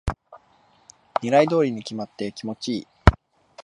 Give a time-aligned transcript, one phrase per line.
[1.21, 2.87] 狙い通りに決まって気持ちいい